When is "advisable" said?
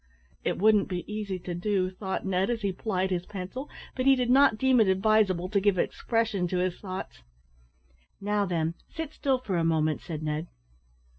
4.87-5.47